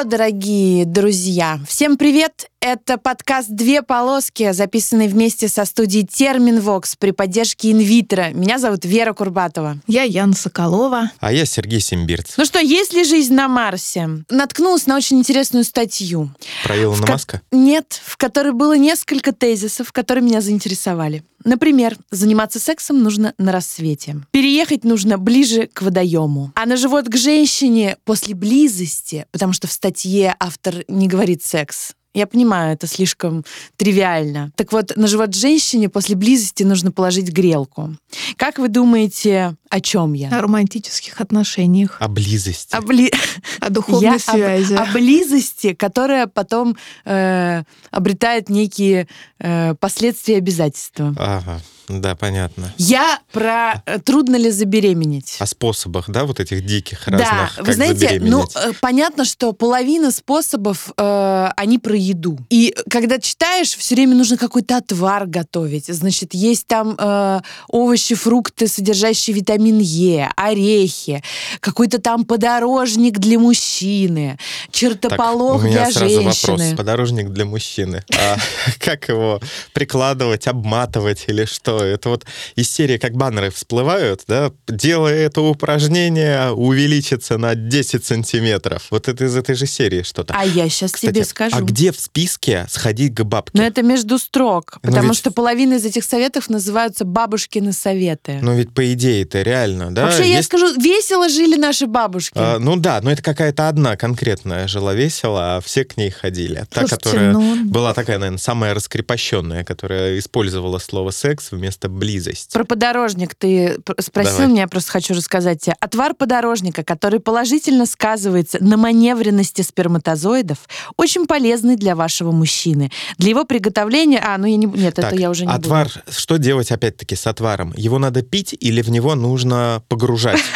[0.00, 1.60] Алло, дорогие друзья!
[1.68, 2.46] Всем привет!
[2.60, 8.30] Это подкаст «Две полоски», записанный вместе со студией Терминвокс при поддержке Инвитро.
[8.32, 9.76] Меня зовут Вера Курбатова.
[9.86, 11.10] Я Яна Соколова.
[11.20, 12.34] А я Сергей Симбирц.
[12.38, 14.08] Ну что, есть ли жизнь на Марсе?
[14.30, 16.30] Наткнулась на очень интересную статью.
[16.64, 17.42] Про Илона ко- Маска?
[17.50, 21.24] Нет, в которой было несколько тезисов, которые меня заинтересовали.
[21.44, 24.16] Например, заниматься сексом нужно на рассвете.
[24.30, 26.52] Переехать нужно ближе к водоему.
[26.54, 31.94] А на живот к женщине после близости, потому что в статье автор не говорит секс.
[32.12, 33.44] Я понимаю, это слишком
[33.76, 34.50] тривиально.
[34.56, 37.96] Так вот, на живот женщине после близости нужно положить грелку.
[38.36, 40.28] Как вы думаете, о чем я?
[40.36, 42.74] О романтических отношениях, О близости.
[42.74, 43.14] О, бли-
[43.60, 44.74] о духовной Я об- связи.
[44.74, 49.06] О, близости, которая потом э, обретает некие
[49.38, 51.14] э, последствия и обязательства.
[51.16, 52.72] Ага, да, понятно.
[52.78, 55.36] Я про э, трудно ли забеременеть.
[55.38, 59.52] О способах, да, вот этих диких да, разных, вы как знаете, ну э, понятно, что
[59.52, 62.38] половина способов э, они про еду.
[62.50, 65.86] И когда читаешь, все время нужно какой-то отвар готовить.
[65.86, 71.22] Значит, есть там э, овощи, фрукты, содержащие витамин Е, орехи,
[71.60, 76.52] какой-то там подорожник для мужчины, Так, чертополох у меня для сразу женщины.
[76.52, 76.76] вопрос.
[76.76, 78.04] Подорожник для мужчины.
[78.16, 78.36] А
[78.78, 79.40] как его
[79.72, 81.79] прикладывать, обматывать или что?
[81.84, 82.24] Это вот
[82.56, 88.86] из серии, как баннеры всплывают, да, делая это упражнение, увеличится на 10 сантиметров.
[88.90, 90.34] Вот это из этой же серии что-то.
[90.36, 91.56] А я сейчас Кстати, тебе скажу.
[91.56, 93.52] а где в списке сходить к бабке?
[93.58, 98.38] Но это между строк, Но потому ведь- что половина из этих советов называются бабушкины советы.
[98.42, 100.06] Ну ведь по идее это реально, да?
[100.06, 102.34] Вообще, я Есть скажу, весело жили наши бабушки.
[102.36, 106.64] А, ну да, но это какая-то одна конкретная жила весело, а все к ней ходили.
[106.70, 112.52] Та, Слушайте, которая ну- была такая, наверное, самая раскрепощенная, которая использовала слово секс вместо близость.
[112.52, 114.48] Про подорожник ты пр- спросил Давай.
[114.48, 115.76] меня, я просто хочу рассказать тебе.
[115.78, 120.58] Отвар подорожника, который положительно сказывается на маневренности сперматозоидов,
[120.96, 122.90] очень полезный для вашего мужчины.
[123.18, 124.20] Для его приготовления...
[124.24, 124.66] А, ну я не...
[124.66, 126.16] Нет, Так, это я уже не отвар, буду.
[126.16, 127.74] что делать опять-таки с отваром?
[127.76, 130.40] Его надо пить или в него нужно погружать?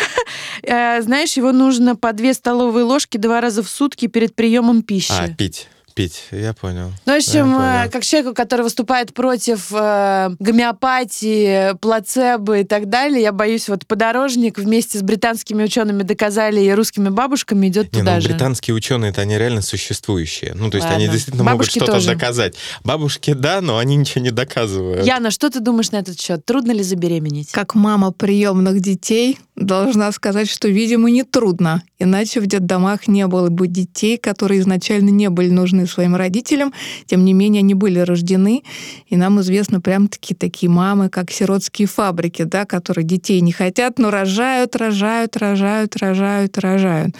[0.62, 5.12] Э, знаешь, его нужно по две столовые ложки два раза в сутки перед приемом пищи.
[5.12, 6.92] А, пить, пить, я понял.
[7.06, 7.92] Ну, в общем, Я э, понял.
[7.92, 14.58] как человеку, который выступает против э, гомеопатии, плацебо и так далее, я боюсь, вот подорожник
[14.58, 18.28] вместе с британскими учеными доказали и русскими бабушками идет Не, туда ну, же.
[18.28, 20.54] британские ученые-то они реально существующие.
[20.54, 21.12] Ну, то есть они Ладно.
[21.12, 22.14] действительно Бабушки могут что-то тоже.
[22.14, 22.54] доказать.
[22.82, 25.06] Бабушки, да, но они ничего не доказывают.
[25.06, 26.44] Яна, что ты думаешь на этот счет?
[26.44, 27.52] Трудно ли забеременеть?
[27.52, 31.82] Как мама приемных детей должна сказать, что, видимо, не трудно.
[31.98, 36.72] Иначе в детдомах не было бы детей, которые изначально не были нужны своим родителям.
[37.06, 38.62] Тем не менее, они были рождены.
[39.08, 43.98] И нам известны прям такие такие мамы, как сиротские фабрики, да, которые детей не хотят,
[43.98, 47.16] но рожают, рожают, рожают, рожают, рожают.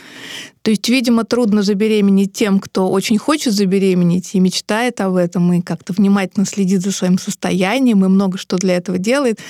[0.64, 5.60] То есть, видимо, трудно забеременеть тем, кто очень хочет забеременеть и мечтает об этом, и
[5.60, 9.40] как-то внимательно следит за своим состоянием, и много что для этого делает.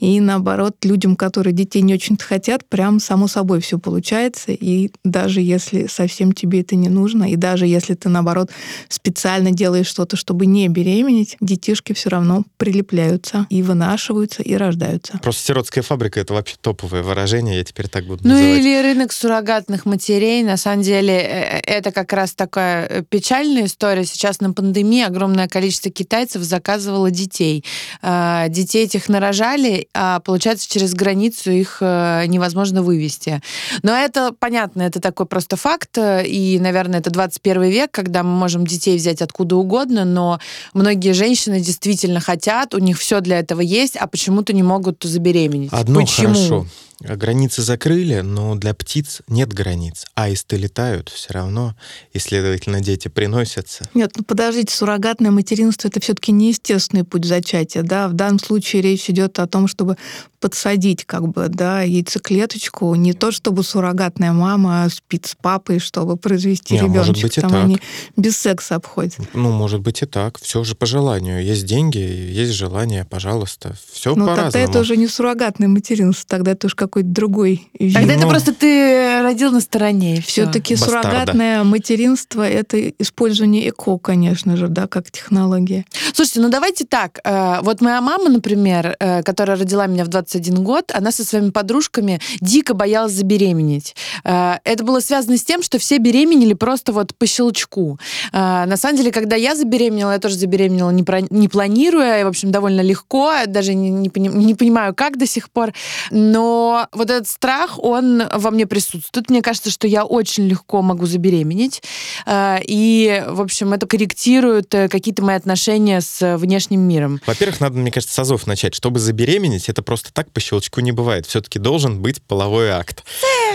[0.00, 4.52] И наоборот, людям, которые детей не очень-то хотят, прям само собой все получается.
[4.52, 8.48] И даже если совсем тебе это не нужно, и даже если ты, наоборот,
[8.88, 15.18] специально делаешь что-то, чтобы не беременеть, детишки все равно прилепляются и вынашиваются, и рождаются.
[15.22, 18.58] Просто сиротская фабрика это вообще топовое выражение, я теперь так буду Ну называть.
[18.58, 20.42] или рынок суррогатных матерей.
[20.42, 24.04] На самом деле э, это как раз такая э, печальная история.
[24.04, 27.64] Сейчас на пандемии огромное количество китайцев заказывало детей.
[28.00, 33.40] А, Детей этих нарожали, а получается через границу их э, невозможно вывести.
[33.82, 35.98] Но это понятно, это такой просто факт.
[35.98, 40.38] э, И, наверное, это 21 век, когда мы можем детей взять откуда угодно, но
[40.74, 45.72] многие женщины действительно хотят, у них все для этого есть, а почему-то не могут забеременеть.
[45.72, 46.34] Одно Почему?
[46.34, 46.66] хорошо.
[47.02, 50.06] Границы закрыли, но для птиц нет границ.
[50.14, 51.74] Аисты летают все равно,
[52.12, 53.84] и, следовательно, дети приносятся.
[53.94, 58.08] Нет, ну подождите, суррогатное материнство это все-таки не естественный путь зачатия, да.
[58.08, 59.96] В данном случае речь идет о том, чтобы
[60.40, 66.74] подсадить как бы, да, яйцеклеточку, не то, чтобы суррогатная мама спит с папой, чтобы произвести
[66.74, 67.64] Не, а может быть и Там так.
[67.64, 67.78] они
[68.16, 69.22] без секса обходятся.
[69.34, 70.40] Ну, может быть и так.
[70.40, 71.44] Все же по желанию.
[71.44, 73.76] Есть деньги, есть желание, пожалуйста.
[73.92, 74.64] Все Ну, тогда по-разному.
[74.68, 77.94] это уже не суррогатное материнство, тогда это уж какой-то другой вид.
[77.94, 78.28] Тогда это Ну.
[78.28, 80.20] просто ты родил на стороне.
[80.20, 81.08] Все-таки Бастарда.
[81.08, 85.86] суррогатное материнство это использование ЭКО, конечно же, да, как технология.
[86.12, 87.18] Слушайте, ну давайте так.
[87.24, 91.48] э, Вот моя мама, например, э, которая родила меня в 21 год, она со своими
[91.50, 93.96] подружками дико боялась забеременеть.
[94.24, 97.98] Э, Это было связано с тем, что все беременели просто вот по щелчку.
[98.32, 102.28] На самом деле, когда я забеременела, я тоже забеременела не, про- не планируя, и, в
[102.28, 105.72] общем, довольно легко, даже не, не пони- не понимаю, как до сих пор.
[106.10, 109.30] Но Но вот этот страх, он во мне присутствует.
[109.30, 111.82] Мне кажется, что я очень легко могу забеременеть.
[112.26, 117.20] Э, и, в общем, это корректирует э, какие-то мои отношения с внешним миром.
[117.26, 118.74] Во-первых, надо, мне кажется, с азов начать.
[118.74, 121.26] Чтобы забеременеть, это просто так по щелчку не бывает.
[121.26, 123.04] Все-таки должен быть половой акт.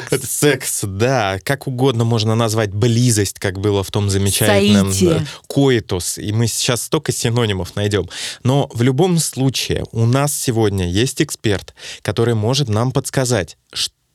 [0.09, 0.29] Секс!
[0.29, 1.39] Секс, да.
[1.43, 4.91] Как угодно можно назвать близость, как было в том замечательном...
[4.91, 5.19] Соитие.
[5.19, 6.17] да, Коитус.
[6.17, 8.09] И мы сейчас столько синонимов найдем.
[8.43, 13.16] Но в любом случае у нас сегодня есть эксперт, который может нам подсказать,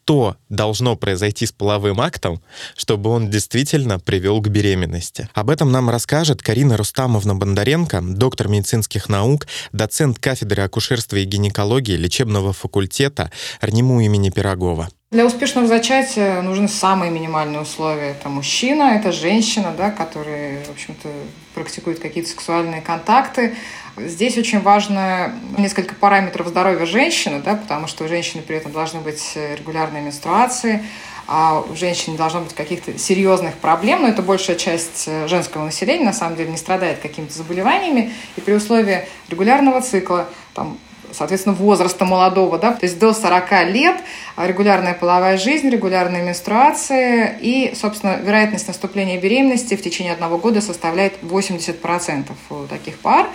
[0.02, 2.42] что должно произойти с половым актом,
[2.76, 5.28] чтобы он действительно привел к беременности.
[5.32, 11.96] Об этом нам расскажет Карина Рустамовна Бондаренко, доктор медицинских наук, доцент кафедры акушерства и гинекологии
[11.96, 14.88] лечебного факультета РНИМУ имени Пирогова.
[15.12, 18.12] Для успешного зачатия нужны самые минимальные условия.
[18.12, 21.08] Это мужчина, это женщина, да, которые, в общем-то,
[21.54, 23.54] практикуют какие-то сексуальные контакты.
[23.96, 29.00] Здесь очень важно несколько параметров здоровья женщины, да, потому что у женщины при этом должны
[29.00, 30.82] быть регулярные менструации,
[31.26, 36.04] а у женщин не должно быть каких-то серьезных проблем, но это большая часть женского населения,
[36.04, 40.78] на самом деле, не страдает какими-то заболеваниями, и при условии регулярного цикла, там,
[41.12, 43.96] соответственно, возраста молодого, да, то есть до 40 лет
[44.36, 51.14] регулярная половая жизнь, регулярные менструации и, собственно, вероятность наступления беременности в течение одного года составляет
[51.22, 53.26] 80% у таких пар.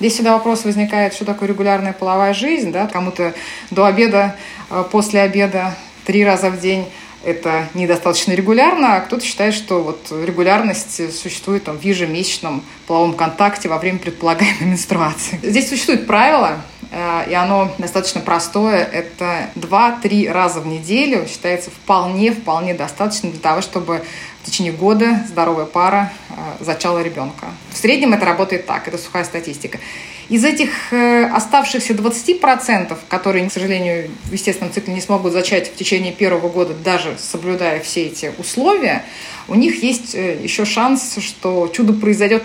[0.00, 3.34] Здесь всегда вопрос возникает, что такое регулярная половая жизнь, да, кому-то
[3.70, 4.36] до обеда,
[4.70, 5.74] э, после обеда,
[6.04, 6.86] три раза в день
[7.26, 13.68] это недостаточно регулярно, а кто-то считает, что вот регулярность существует там, в ежемесячном половом контакте
[13.68, 15.40] во время предполагаемой менструации.
[15.42, 16.62] Здесь существует правило,
[16.92, 18.84] и оно достаточно простое.
[18.84, 24.04] Это 2-3 раза в неделю считается вполне-вполне достаточно для того, чтобы
[24.46, 27.46] в течение года здоровая пара э, зачала ребенка.
[27.72, 29.80] В среднем это работает так, это сухая статистика.
[30.28, 35.76] Из этих э, оставшихся 20%, которые, к сожалению, в естественном цикле не смогут зачать в
[35.76, 39.04] течение первого года, даже соблюдая все эти условия,
[39.48, 42.44] у них есть еще шанс, что чудо произойдет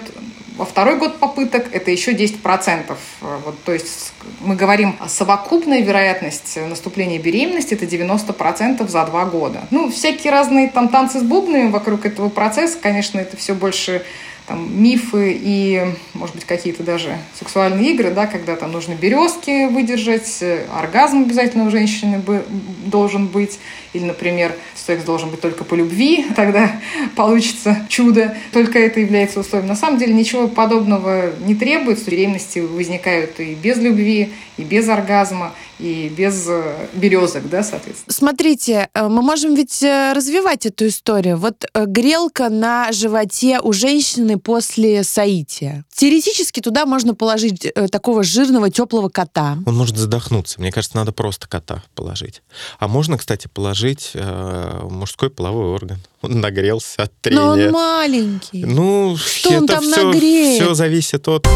[0.62, 2.96] во второй год попыток это еще 10%.
[3.22, 9.62] Вот, то есть мы говорим о совокупной вероятности наступления беременности это 90% за два года.
[9.72, 14.06] Ну, всякие разные там танцы с бубнами вокруг этого процесса, конечно, это все больше
[14.48, 20.44] там, мифы и, может быть, какие-то даже сексуальные игры, да, когда там нужно березки выдержать,
[20.76, 22.44] оргазм обязательно у женщины бы,
[22.86, 23.60] должен быть,
[23.94, 26.80] или, например, секс должен быть только по любви, тогда
[27.16, 28.36] получится чудо.
[28.52, 29.68] Только это является условием.
[29.68, 32.10] На самом деле ничего подобного не требуется.
[32.10, 38.14] Беременности возникают и без любви, и без оргазма, и без э, березок, да, соответственно.
[38.14, 41.38] Смотрите, э, мы можем ведь э, развивать эту историю.
[41.38, 45.86] Вот грелка на животе у женщины после соития.
[45.94, 49.58] Теоретически туда можно положить такого жирного, теплого кота.
[49.66, 50.60] Он может задохнуться.
[50.60, 52.42] Мне кажется, надо просто кота положить.
[52.80, 56.00] А можно, кстати, положить э, мужской половой орган.
[56.22, 57.42] Он нагрелся от трения.
[57.42, 58.66] Но он маленький.
[58.66, 60.62] Ну, Что он там все, нагреет?
[60.62, 61.48] все зависит от...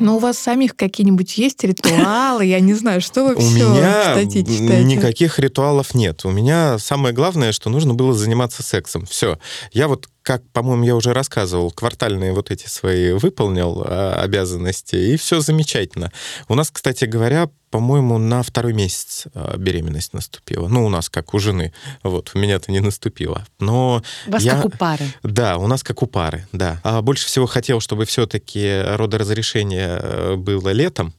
[0.00, 2.46] Но у вас самих какие-нибудь есть ритуалы?
[2.46, 4.84] Я не знаю, что вы У все в меня статье читаете?
[4.84, 6.24] никаких ритуалов нет.
[6.24, 9.06] У меня самое главное, что нужно было заниматься сексом.
[9.06, 9.38] Все.
[9.72, 15.16] Я вот как, по-моему, я уже рассказывал, квартальные вот эти свои выполнил а, обязанности, и
[15.16, 16.12] все замечательно.
[16.48, 20.66] У нас, кстати говоря, по-моему, на второй месяц а, беременность наступила.
[20.68, 21.72] Ну, у нас как у жены.
[22.02, 23.46] Вот, у меня-то не наступила.
[23.60, 24.56] Но У вас я...
[24.56, 25.06] как у пары.
[25.22, 26.80] Да, у нас как у пары, да.
[26.82, 31.14] А больше всего хотел, чтобы все-таки родоразрешение э, было летом.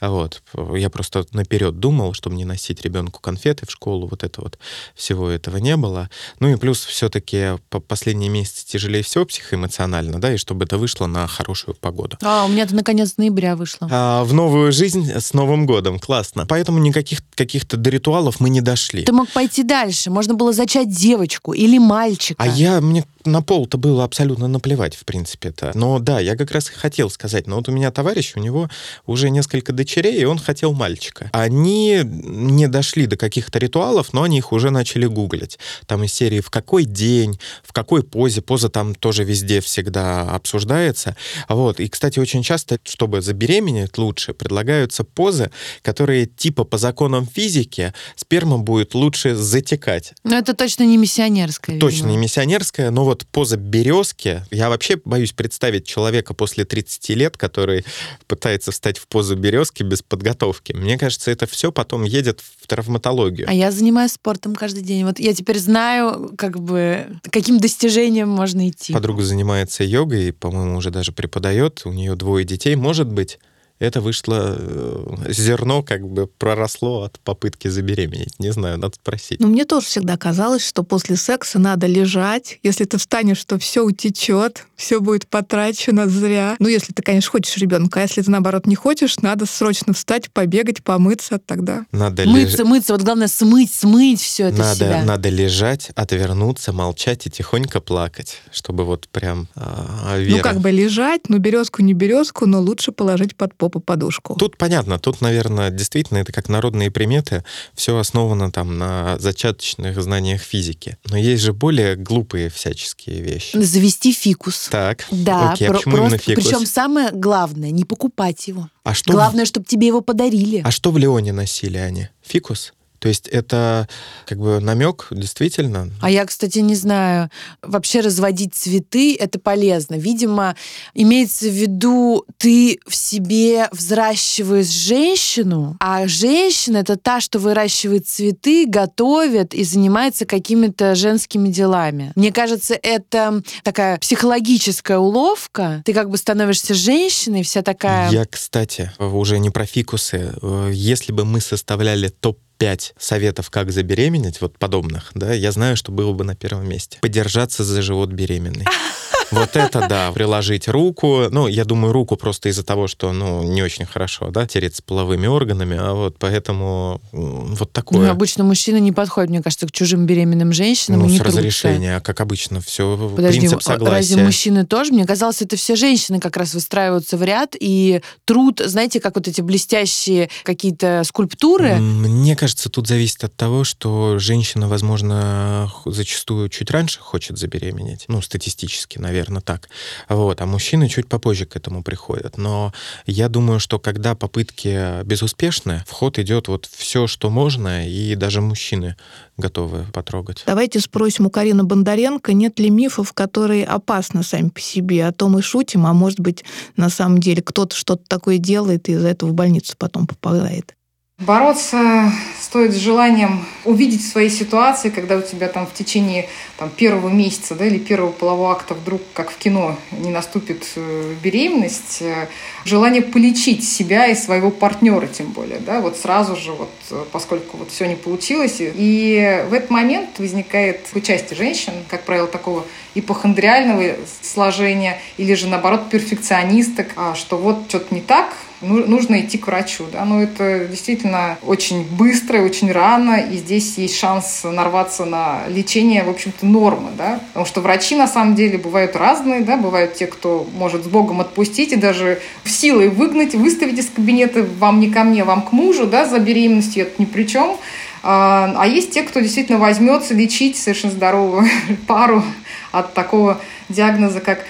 [0.00, 0.42] Вот.
[0.74, 4.58] Я просто наперед думал, чтобы не носить ребенку конфеты в школу, вот это вот
[4.94, 6.08] всего этого не было.
[6.38, 11.06] Ну и плюс все-таки по последние месяцы тяжелее всего психоэмоционально, да, и чтобы это вышло
[11.06, 12.16] на хорошую погоду.
[12.22, 13.88] А, у меня-то наконец ноября вышло.
[13.90, 16.46] А, в новую жизнь с Новым годом, классно.
[16.46, 19.04] Поэтому никаких каких-то до ритуалов мы не дошли.
[19.04, 20.10] Ты мог пойти дальше.
[20.10, 22.42] Можно было зачать девочку или мальчика.
[22.42, 25.72] А я, мне на пол-то было абсолютно наплевать, в принципе-то.
[25.74, 28.68] Но да, я как раз и хотел сказать, но вот у меня товарищ, у него
[29.06, 31.30] уже несколько дочерей, и он хотел мальчика.
[31.32, 35.58] Они не дошли до каких-то ритуалов, но они их уже начали гуглить.
[35.86, 38.42] Там из серии «В какой день?», «В какой позе?».
[38.42, 41.16] Поза там тоже везде всегда обсуждается.
[41.48, 41.80] Вот.
[41.80, 45.50] И, кстати, очень часто, чтобы забеременеть лучше, предлагаются позы,
[45.82, 50.14] которые типа по законам физики сперма будет лучше затекать.
[50.24, 51.78] Но это точно не миссионерская.
[51.78, 52.10] Точно видимо.
[52.12, 57.84] не миссионерская, но вот поза березки, я вообще боюсь представить человека после 30 лет, который
[58.26, 60.72] пытается встать в позу березки без подготовки.
[60.72, 63.48] Мне кажется, это все потом едет в травматологию.
[63.48, 65.04] А я занимаюсь спортом каждый день.
[65.04, 68.92] Вот я теперь знаю, как бы, каким достижением можно идти.
[68.92, 71.82] Подруга занимается йогой, по-моему, уже даже преподает.
[71.84, 73.38] У нее двое детей, может быть.
[73.78, 78.38] Это вышло, э, зерно как бы проросло от попытки забеременеть.
[78.38, 79.40] Не знаю, надо спросить.
[79.40, 82.58] Ну, мне тоже всегда казалось, что после секса надо лежать.
[82.62, 86.56] Если ты встанешь, то все утечет, все будет потрачено зря.
[86.58, 90.30] Ну, если ты, конечно, хочешь ребенка, а если ты, наоборот, не хочешь, надо срочно встать,
[90.30, 91.86] побегать, помыться тогда.
[91.92, 92.68] Надо мыться, леж...
[92.68, 92.92] мыться.
[92.92, 95.02] Вот главное смыть, смыть все это надо, себя.
[95.04, 100.36] Надо лежать, отвернуться, молчать и тихонько плакать, чтобы вот прям а, вера.
[100.36, 104.36] Ну, как бы лежать, ну, березку не березку, но лучше положить под попу подушку.
[104.36, 110.42] Тут понятно, тут, наверное, действительно это как народные приметы, все основано там на зачаточных знаниях
[110.42, 110.98] физики.
[111.06, 113.56] Но есть же более глупые всяческие вещи.
[113.56, 114.65] Завести фикус.
[114.70, 115.06] Так.
[115.10, 116.44] Да, Окей, а почему просто, именно фикус?
[116.44, 118.68] Причем самое главное, не покупать его.
[118.84, 119.48] А что Главное, в...
[119.48, 120.62] чтобы тебе его подарили.
[120.64, 122.08] А что в Леоне носили они?
[122.22, 122.72] Фикус?
[123.06, 123.88] То есть это
[124.26, 125.92] как бы намек, действительно.
[126.02, 127.30] А я, кстати, не знаю,
[127.62, 129.94] вообще разводить цветы это полезно.
[129.94, 130.56] Видимо,
[130.92, 138.66] имеется в виду, ты в себе взращиваешь женщину, а женщина это та, что выращивает цветы,
[138.66, 142.10] готовит и занимается какими-то женскими делами.
[142.16, 145.80] Мне кажется, это такая психологическая уловка.
[145.84, 148.10] Ты как бы становишься женщиной, вся такая...
[148.10, 150.34] Я, кстати, уже не про фикусы.
[150.72, 155.92] Если бы мы составляли топ пять советов, как забеременеть, вот подобных, да, я знаю, что
[155.92, 156.98] было бы на первом месте.
[157.00, 158.66] Подержаться за живот беременной.
[159.30, 161.24] Вот это да, приложить руку.
[161.30, 165.26] Ну, я думаю, руку просто из-за того, что, ну, не очень хорошо, да, тереться половыми
[165.26, 168.00] органами, а вот поэтому вот такое.
[168.00, 171.00] Ну, обычно мужчина не подходит, мне кажется, к чужим беременным женщинам.
[171.00, 173.96] Ну, с разрешения, как обычно, все Подожди, принцип согласия.
[173.96, 174.92] разве мужчины тоже?
[174.92, 179.28] Мне казалось, это все женщины как раз выстраиваются в ряд, и труд, знаете, как вот
[179.28, 181.76] эти блестящие какие-то скульптуры.
[181.76, 188.22] Мне кажется, тут зависит от того, что женщина, возможно, зачастую чуть раньше хочет забеременеть, ну,
[188.22, 189.68] статистически, наверное, наверное, так.
[190.08, 190.40] Вот.
[190.40, 192.36] А мужчины чуть попозже к этому приходят.
[192.36, 192.72] Но
[193.06, 198.40] я думаю, что когда попытки безуспешны, в ход идет вот все, что можно, и даже
[198.40, 198.96] мужчины
[199.38, 200.42] готовы потрогать.
[200.46, 205.06] Давайте спросим у Карины Бондаренко, нет ли мифов, которые опасны сами по себе.
[205.06, 206.44] О том мы шутим, а может быть,
[206.76, 210.74] на самом деле кто-то что-то такое делает и из-за этого в больницу потом попадает.
[211.18, 217.08] Бороться стоит с желанием увидеть свои ситуации, когда у тебя там в течение там, первого
[217.08, 222.28] месяца да, или первого полового акта вдруг, как в кино, не наступит э, беременность, э,
[222.66, 227.56] желание полечить себя и своего партнера тем более, да, вот сразу же, вот, э, поскольку
[227.56, 228.56] вот все не получилось.
[228.58, 235.88] И в этот момент возникает участие женщин, как правило, такого ипохондриального сложения или же, наоборот,
[235.88, 239.86] перфекционисток, а что вот что-то не так, нужно идти к врачу.
[239.92, 240.04] Да?
[240.04, 246.10] Но это действительно очень быстро, очень рано, и здесь есть шанс нарваться на лечение, в
[246.10, 246.90] общем-то, нормы.
[246.96, 247.20] Да?
[247.28, 249.40] Потому что врачи, на самом деле, бывают разные.
[249.40, 249.56] Да?
[249.56, 254.46] Бывают те, кто может с Богом отпустить и даже в силой выгнать, выставить из кабинета
[254.58, 257.56] вам не ко мне, вам к мужу, да, за беременностью, это ни при чем.
[258.02, 261.46] А, а есть те, кто действительно возьмется лечить совершенно здоровую
[261.86, 262.22] пару
[262.70, 264.44] от такого диагноза, как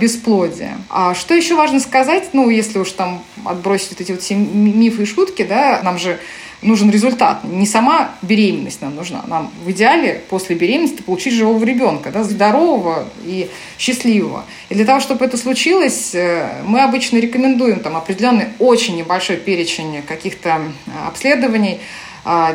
[0.00, 0.78] бесплодия.
[0.88, 5.02] А что еще важно сказать, ну, если уж там отбросить вот эти вот все мифы
[5.02, 6.18] и шутки, да, нам же
[6.62, 7.44] нужен результат.
[7.44, 9.22] Не сама беременность нам нужна.
[9.26, 14.44] Нам в идеале после беременности получить живого ребенка, да, здорового и счастливого.
[14.68, 20.02] И для того, чтобы это случилось, э, мы обычно рекомендуем там определенный очень небольшой перечень
[20.02, 20.60] каких-то
[21.06, 22.05] обследований, а,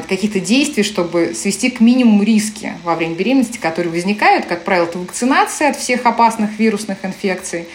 [0.07, 4.45] каких-то действий, чтобы свести к минимуму риски во время беременности, которые возникают.
[4.45, 7.67] Как правило, это вакцинация от всех опасных вирусных инфекций.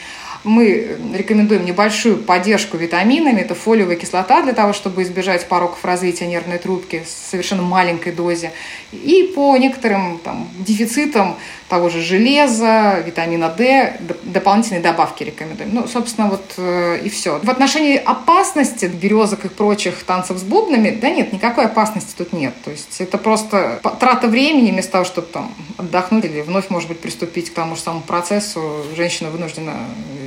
[0.44, 3.40] Мы рекомендуем небольшую поддержку витаминами.
[3.40, 8.52] Это фолиевая кислота для того, чтобы избежать пороков развития нервной трубки в совершенно маленькой дозе.
[8.92, 11.36] И по некоторым там, дефицитам
[11.68, 15.70] того же железа, витамина D, дополнительные добавки рекомендуем.
[15.72, 17.38] Ну, собственно, вот э, и все.
[17.42, 22.54] В отношении опасности березок и прочих танцев с бубнами, да нет, никакой опасности тут нет.
[22.64, 27.00] То есть это просто трата времени вместо того, чтобы там отдохнуть или вновь, может быть,
[27.00, 29.74] приступить к тому же самому процессу, женщина вынуждена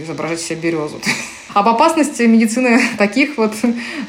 [0.03, 1.00] изображать себе березу.
[1.53, 3.53] Об опасности медицины таких вот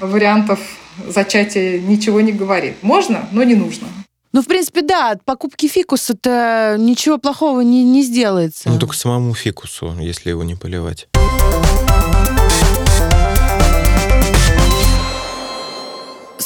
[0.01, 0.59] вариантов
[1.07, 2.75] зачатия ничего не говорит.
[2.83, 3.87] Можно, но не нужно.
[4.33, 8.69] Ну, в принципе, да, от покупки фикуса-то ничего плохого не, не сделается.
[8.69, 11.09] Ну, только самому фикусу, если его не поливать.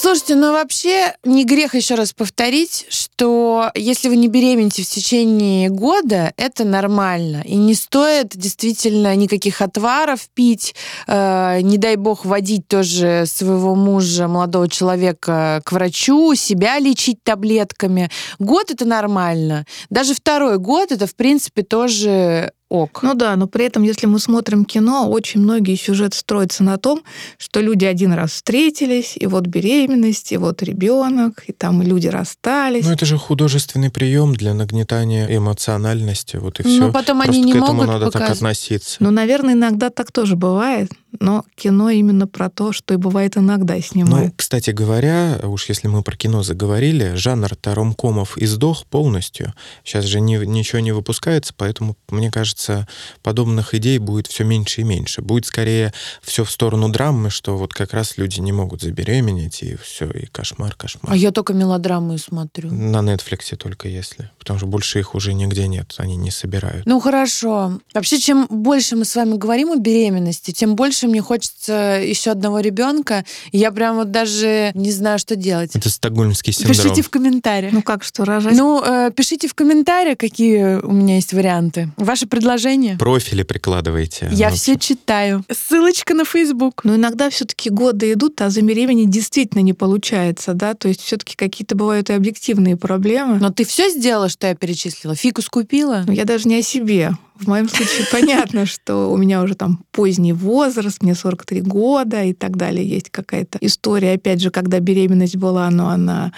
[0.05, 5.71] Слушайте, ну вообще не грех еще раз повторить, что если вы не беременеете в течение
[5.71, 7.41] года, это нормально.
[7.47, 10.75] И не стоит действительно никаких отваров пить,
[11.07, 18.11] э, не дай бог водить тоже своего мужа, молодого человека к врачу, себя лечить таблетками.
[18.39, 19.65] Год это нормально.
[19.89, 23.01] Даже второй год это, в принципе, тоже ок.
[23.03, 27.03] Ну да, но при этом, если мы смотрим кино, очень многие сюжеты строятся на том,
[27.39, 32.85] что люди один раз встретились, и вот беременность, и вот ребенок, и там люди расстались.
[32.85, 36.93] Ну это же художественный прием для нагнетания эмоциональности, вот и Ну, все.
[36.93, 38.39] потом Просто они не к этому могут надо так показывать.
[38.39, 38.97] относиться.
[39.01, 40.91] Ну, наверное, иногда так тоже бывает,
[41.21, 44.35] но кино именно про то, что и бывает иногда Ну, снимают.
[44.37, 49.53] кстати говоря, уж если мы про кино заговорили, жанр-то ромкомов издох полностью.
[49.85, 52.87] Сейчас же ни- ничего не выпускается, поэтому, мне кажется,
[53.23, 55.23] подобных идей будет все меньше и меньше.
[55.23, 55.93] Будет скорее
[56.23, 60.27] все в сторону драмы, что вот как раз люди не могут забеременеть, и все, и
[60.27, 61.13] кошмар, кошмар.
[61.13, 62.71] А я только мелодрамы смотрю.
[62.73, 64.31] На Нетфликсе только если.
[64.39, 66.87] Потому что больше их уже нигде нет, они не собирают.
[66.87, 67.81] Ну хорошо.
[67.95, 72.61] Вообще, чем больше мы с вами говорим о беременности, тем больше мне хочется еще одного
[72.61, 73.25] ребенка.
[73.53, 75.75] Я прям вот даже не знаю, что делать.
[75.75, 76.75] Это стокгольмский синдром.
[76.77, 77.73] Пишите в комментариях.
[77.73, 78.57] Ну как, что рожать?
[78.57, 81.91] Ну, э, пишите в комментариях, какие у меня есть варианты.
[81.97, 82.97] Ваши предложения.
[82.99, 84.29] Профили прикладывайте.
[84.33, 85.45] Я Ну, все читаю.
[85.51, 86.85] Ссылочка на Facebook.
[86.85, 91.75] Но иногда все-таки годы идут, а забеременеть действительно не получается, да, то есть все-таки какие-то
[91.75, 93.39] бывают и объективные проблемы.
[93.39, 95.15] Но ты все сделала, что я перечислила?
[95.15, 96.05] Фикус купила?
[96.07, 97.13] Но я даже не о себе.
[97.35, 102.33] В моем случае понятно, что у меня уже там поздний возраст, мне 43 года и
[102.33, 102.89] так далее.
[102.89, 106.33] Есть какая-то история, опять же, когда беременность была, но она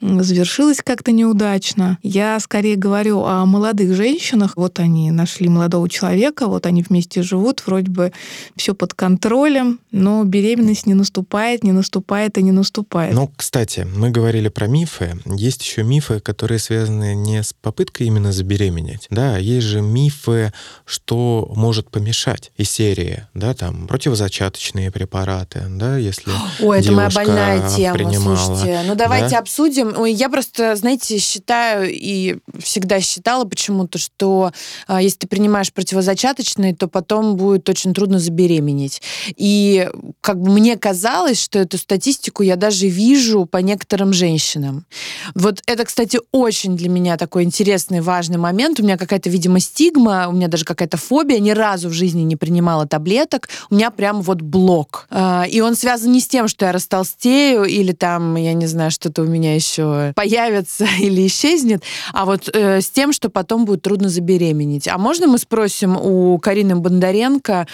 [0.00, 1.98] м, завершилась как-то неудачно.
[2.02, 4.52] Я скорее говорю о молодых женщинах.
[4.56, 8.12] Вот они нашли молодого человека, вот они вместе живут, вроде бы
[8.56, 13.14] все под контролем, но беременность не наступает, не наступает и не наступает.
[13.14, 15.18] Ну, кстати, мы говорили про мифы.
[15.24, 19.06] Есть еще мифы, которые связаны не с попыткой именно забеременеть.
[19.10, 20.52] Да, есть же мифы,
[20.84, 22.52] что может помешать.
[22.56, 28.82] И серии, да, там, противозачаточные препараты, да, если Ой, это моя больная тема, принимала, слушайте.
[28.86, 29.38] Ну, давайте да?
[29.38, 29.85] обсудим.
[29.96, 34.52] Ой, я просто, знаете, считаю и всегда считала почему-то, что
[34.86, 39.02] а, если ты принимаешь противозачаточные, то потом будет очень трудно забеременеть.
[39.36, 39.88] И
[40.20, 44.86] как бы мне казалось, что эту статистику я даже вижу по некоторым женщинам.
[45.34, 48.80] Вот это, кстати, очень для меня такой интересный, важный момент.
[48.80, 51.38] У меня какая-то, видимо, стигма, у меня даже какая-то фобия.
[51.38, 53.48] Ни разу в жизни не принимала таблеток.
[53.70, 55.06] У меня прям вот блок.
[55.10, 58.90] А, И он связан не с тем, что я растолстею или там, я не знаю,
[58.90, 59.75] что-то у меня еще
[60.14, 64.88] появится или исчезнет, а вот э, с тем, что потом будет трудно забеременеть.
[64.88, 67.66] А можно мы спросим у Карины Бондаренко,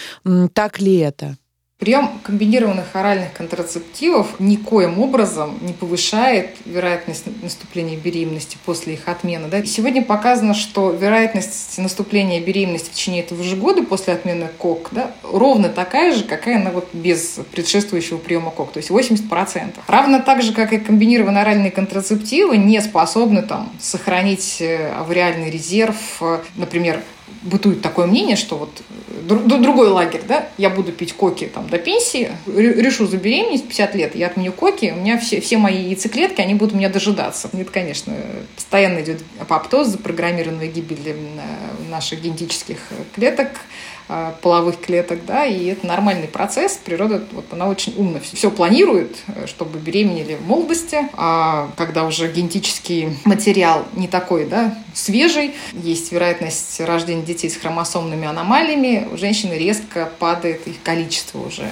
[0.53, 1.37] так ли это?
[1.83, 9.49] Прием комбинированных оральных контрацептивов никоим образом не повышает вероятность наступления беременности после их отмены.
[9.49, 9.59] Да?
[9.59, 14.89] И сегодня показано, что вероятность наступления беременности в течение этого же года после отмены КОК
[14.91, 19.73] да, ровно такая же, какая она вот без предшествующего приема КОК, то есть 80%.
[19.87, 25.97] Равно так же, как и комбинированные оральные контрацептивы не способны там, сохранить э, авариальный резерв,
[26.21, 27.01] э, например,
[27.43, 28.69] бытует такое мнение, что вот
[29.27, 33.67] дру- другой лагерь, да, я буду пить коки там до пенсии, ре- решу забеременеть в
[33.67, 37.49] 50 лет, я отменю коки, у меня все, все мои яйцеклетки, они будут меня дожидаться.
[37.53, 38.13] Это, конечно,
[38.55, 41.15] постоянно идет апоптоз, запрограммированная гибель э,
[41.89, 42.77] наших генетических
[43.15, 43.92] клеток, э,
[44.41, 46.79] половых клеток, да, и это нормальный процесс.
[46.83, 52.31] Природа, вот она очень умно все планирует, э, чтобы беременели в молодости, а когда уже
[52.31, 59.53] генетический материал не такой, да, свежий, есть вероятность рождения детей с хромосомными аномалиями, у женщины
[59.53, 61.71] резко падает их количество уже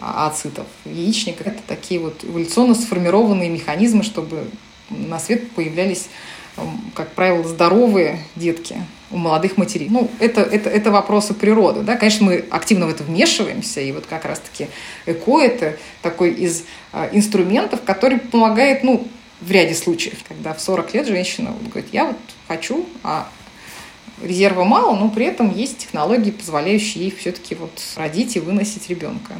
[0.00, 1.48] а, ацитов в яичниках.
[1.48, 4.48] Это такие вот эволюционно сформированные механизмы, чтобы
[4.90, 6.08] на свет появлялись,
[6.94, 8.76] как правило, здоровые детки
[9.10, 9.88] у молодых матерей.
[9.90, 11.82] Ну, это, это, это вопросы природы.
[11.82, 11.96] Да?
[11.96, 14.68] Конечно, мы активно в это вмешиваемся, и вот как раз-таки
[15.06, 19.08] ЭКО– это такой из а, инструментов, который помогает, ну,
[19.40, 23.28] в ряде случаев, когда в 40 лет женщина вот говорит, я вот хочу, а
[24.22, 29.34] резерва мало, но при этом есть технологии, позволяющие ей все-таки вот родить и выносить ребенка.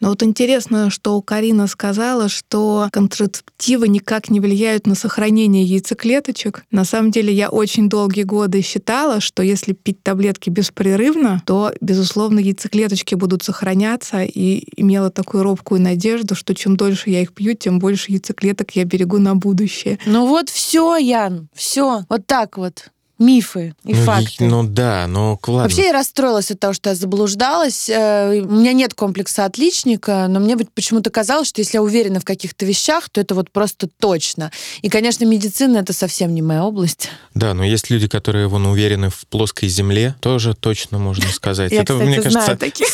[0.00, 6.64] Но вот интересно, что Карина сказала, что контрацептивы никак не влияют на сохранение яйцеклеточек.
[6.70, 12.38] На самом деле я очень долгие годы считала, что если пить таблетки беспрерывно, то, безусловно,
[12.38, 17.78] яйцеклеточки будут сохраняться, и имела такую робкую надежду, что чем дольше я их пью, тем
[17.78, 19.98] больше яйцеклеток я берегу на будущее.
[20.06, 22.90] Ну вот все, Ян, все, вот так вот.
[23.20, 24.44] Мифы и ну, факты.
[24.46, 25.62] ну да, но ладно.
[25.64, 27.90] Вообще я расстроилась от того, что я заблуждалась.
[27.90, 32.24] Э, У меня нет комплекса отличника, но мне почему-то казалось, что если я уверена в
[32.24, 34.50] каких-то вещах, то это вот просто точно.
[34.80, 37.10] И, конечно, медицина— это совсем не моя область.
[37.34, 41.72] Да, но есть люди, которые вон уверены в плоской земле, тоже точно можно сказать.
[41.72, 42.88] Я, Это, кстати, мне кажется, таких.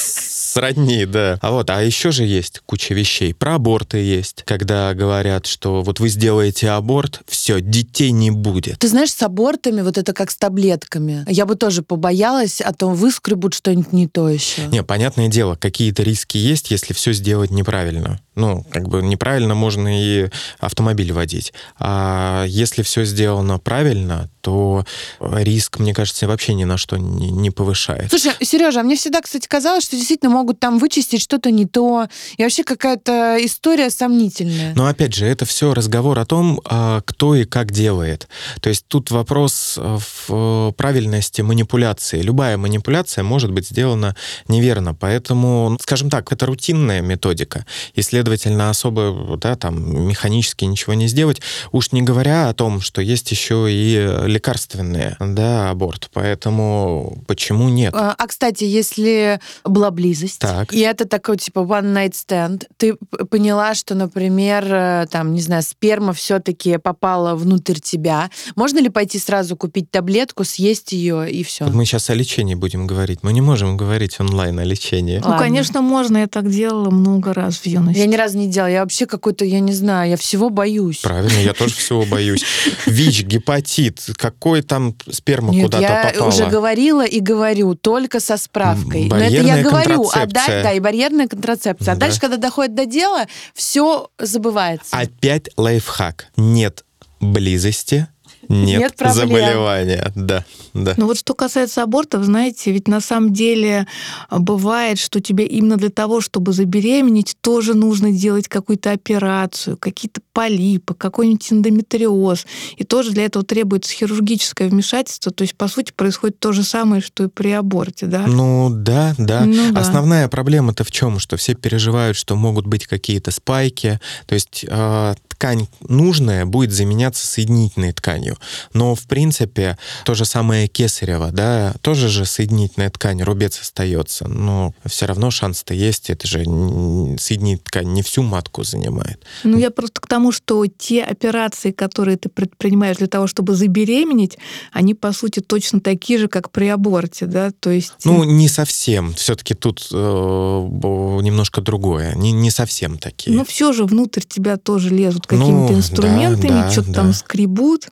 [0.57, 1.39] Сродни, да.
[1.43, 3.35] А вот, а еще же есть куча вещей.
[3.35, 8.79] Про аборты есть, когда говорят, что вот вы сделаете аборт, все, детей не будет.
[8.79, 11.25] Ты знаешь, с абортами вот это как с таблетками.
[11.29, 14.67] Я бы тоже побоялась, а то выскребут что-нибудь не то еще.
[14.69, 18.21] Не, понятное дело, какие-то риски есть, если все сделать неправильно.
[18.35, 21.55] Ну, как бы неправильно можно и автомобиль водить.
[21.79, 24.85] А если все сделано правильно, то
[25.21, 28.11] риск, мне кажется, вообще ни на что не, не повышает.
[28.11, 32.09] Слушай, Сережа, а мне всегда, кстати, казалось, что действительно могут там вычистить что-то не то.
[32.37, 34.75] И вообще какая-то история сомнительная.
[34.75, 38.29] Но опять же, это все разговор о том, а, кто и как делает.
[38.61, 42.21] То есть тут вопрос в правильности манипуляции.
[42.21, 44.15] Любая манипуляция может быть сделана
[44.49, 44.95] неверно.
[44.95, 47.65] Поэтому, скажем так, это рутинная методика.
[47.95, 51.41] Исследование следовательно, особо да, там, механически ничего не сделать.
[51.71, 56.09] Уж не говоря о том, что есть еще и лекарственные да, аборт.
[56.13, 57.95] Поэтому почему нет?
[57.95, 60.73] А, а, кстати, если была близость, так.
[60.73, 62.97] и это такой типа one night stand, ты
[63.31, 69.19] поняла, что, например, э, там, не знаю, сперма все-таки попала внутрь тебя, можно ли пойти
[69.19, 71.65] сразу купить таблетку, съесть ее и все?
[71.65, 73.21] Вот мы сейчас о лечении будем говорить.
[73.23, 75.21] Мы не можем говорить онлайн о лечении.
[75.25, 76.19] Ну, конечно, можно.
[76.19, 77.99] Я так делала много раз в юности.
[77.99, 78.71] Я не раз не делала.
[78.71, 81.01] Я вообще какой-то, я не знаю, я всего боюсь.
[81.01, 82.45] Правильно, я тоже всего боюсь.
[82.87, 86.29] ВИЧ, гепатит, какой там сперма куда-то я попала.
[86.29, 89.07] уже говорила и говорю, только со справкой.
[89.07, 90.63] Но это я говорю, а контрацепция.
[90.63, 91.93] да, да, и барьерная контрацепция.
[91.93, 92.01] А Да.
[92.07, 94.97] дальше, когда доходит до дела, все забывается.
[94.97, 96.27] Опять лайфхак.
[96.37, 96.85] Нет
[97.21, 98.09] близости,
[98.49, 99.29] нет, Нет проблем.
[99.29, 100.13] заболевания.
[100.15, 100.45] Да,
[100.85, 100.95] да.
[100.97, 103.87] Ну вот что касается абортов, знаете, ведь на самом деле
[104.29, 110.21] а, бывает, что тебе именно для того, чтобы забеременеть, тоже нужно делать какую-то операцию, какие-то
[110.33, 112.47] полипы, какой-нибудь эндометриоз.
[112.77, 115.33] И тоже для этого требуется хирургическое вмешательство.
[115.33, 118.27] То есть, по сути, происходит то же самое, что и при аборте, да?
[118.27, 119.45] Ну да, да.
[119.45, 119.81] Ну да.
[119.81, 121.19] Основная проблема-то в чем?
[121.19, 124.01] Что все переживают, что могут быть какие-то спайки.
[124.27, 128.37] То есть э, ткань нужная будет заменяться соединительной тканью.
[128.73, 134.29] Но в принципе то же самое кесарево, да, тоже же соединительная ткань, рубец остается.
[134.29, 136.11] Но все равно шанс-то есть.
[136.11, 139.25] Это же соединительная ткань не всю матку занимает.
[139.45, 144.39] Ну, я просто к тому, что те операции, которые ты предпринимаешь для того, чтобы забеременеть,
[144.73, 147.51] они, по сути, точно такие же, как при аборте, да?
[147.59, 147.93] То есть...
[148.05, 149.15] Ну, не совсем.
[149.15, 152.15] Все-таки тут э, немножко другое.
[152.15, 153.37] Не, не совсем такие.
[153.37, 156.95] Ну, все же внутрь тебя тоже лезут Ну, какими-то да, инструментами, да, что-то да.
[156.95, 157.89] там скребут.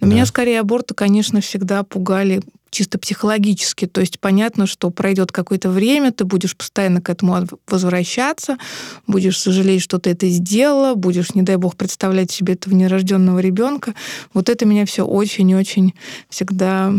[0.00, 0.12] Но Да.
[0.14, 2.40] меня скорее аборты, конечно, всегда пугали
[2.70, 3.86] чисто психологически.
[3.86, 8.58] То есть понятно, что пройдет какое-то время, ты будешь постоянно к этому возвращаться,
[9.06, 13.94] будешь сожалеть, что ты это сделала, будешь, не дай бог, представлять себе этого нерожденного ребенка.
[14.34, 15.94] Вот это меня все очень-очень
[16.28, 16.92] всегда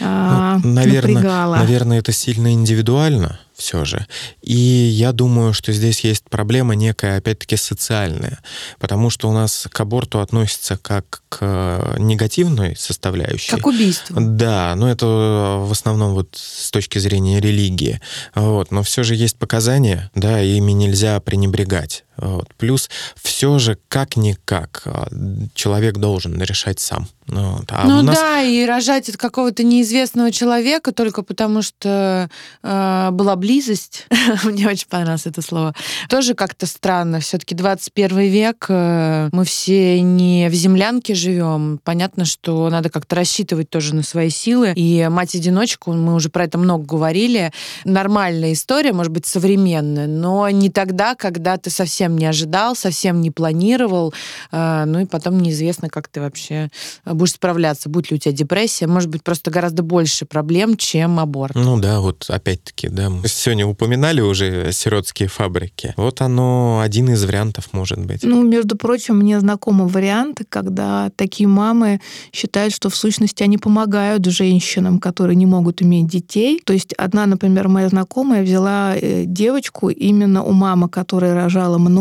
[0.00, 1.56] а, Ну, наверное, напрягало.
[1.56, 4.06] наверное, это сильно индивидуально все же.
[4.42, 8.40] И я думаю, что здесь есть проблема некая, опять-таки, социальная.
[8.78, 13.50] Потому что у нас к аборту относится как к негативной составляющей.
[13.50, 14.20] Как убийство.
[14.20, 18.00] Да, но это в основном вот с точки зрения религии.
[18.34, 18.70] Вот.
[18.70, 22.04] Но все же есть показания, да, и ими нельзя пренебрегать.
[22.16, 22.52] Вот.
[22.54, 25.08] Плюс все же как-никак а,
[25.54, 27.08] человек должен решать сам.
[27.26, 27.64] Ну, вот.
[27.70, 32.28] А ну нас да, и рожать от какого-то неизвестного человека только потому, что
[32.62, 34.06] э, была близость.
[34.44, 35.74] Мне очень понравилось это слово.
[36.10, 37.20] Тоже как-то странно.
[37.20, 41.80] Все-таки 21 век, э, мы все не в землянке живем.
[41.82, 44.74] Понятно, что надо как-то рассчитывать тоже на свои силы.
[44.76, 47.52] И мать-одиночку, мы уже про это много говорили,
[47.84, 53.30] нормальная история, может быть, современная, но не тогда, когда ты совсем не ожидал, совсем не
[53.30, 54.12] планировал,
[54.52, 56.70] э, ну и потом неизвестно, как ты вообще
[57.04, 61.54] будешь справляться, будет ли у тебя депрессия, может быть, просто гораздо больше проблем, чем аборт.
[61.54, 63.10] Ну да, вот опять-таки, да.
[63.10, 65.94] Мы сегодня упоминали уже сиротские фабрики.
[65.96, 68.22] Вот оно один из вариантов может быть.
[68.22, 72.00] Ну, между прочим, мне знакомы варианты, когда такие мамы
[72.32, 76.60] считают, что в сущности они помогают женщинам, которые не могут иметь детей.
[76.64, 81.93] То есть одна, например, моя знакомая взяла э, девочку именно у мамы, которая рожала много,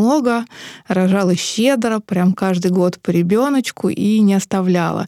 [0.87, 5.07] рожала щедро, прям каждый год по ребеночку и не оставляла.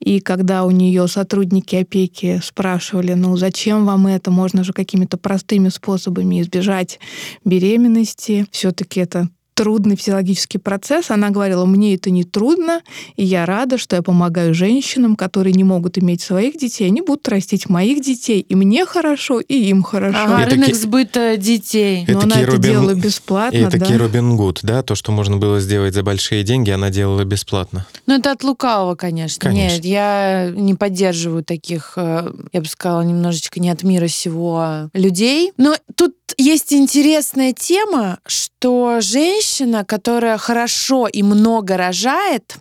[0.00, 5.68] И когда у нее сотрудники опеки спрашивали, ну зачем вам это, можно же какими-то простыми
[5.68, 7.00] способами избежать
[7.44, 11.10] беременности, все-таки это трудный физиологический процесс.
[11.10, 12.82] Она говорила, мне это не трудно,
[13.16, 17.26] и я рада, что я помогаю женщинам, которые не могут иметь своих детей, они будут
[17.28, 20.18] растить моих детей, и мне хорошо, и им хорошо.
[20.18, 22.04] Ага, Это рынок ки- сбыта детей.
[22.04, 23.98] Это Но она это Робин- делала бесплатно, И это да.
[23.98, 27.86] Робин Гуд, да, то, что можно было сделать за большие деньги, она делала бесплатно.
[28.06, 29.48] Ну, это от лукавого, конечно.
[29.48, 29.76] Конечно.
[29.76, 35.52] Нет, я не поддерживаю таких, э, я бы сказала, немножечко не от мира сего людей.
[35.56, 39.00] Но тут есть интересная тема, что
[39.46, 42.56] женщина, которая хорошо и много рожает,